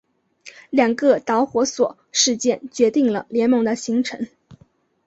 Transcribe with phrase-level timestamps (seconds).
[0.71, 4.27] 两个导火索事件决定了联盟的形成。